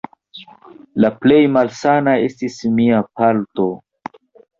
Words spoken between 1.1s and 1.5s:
plej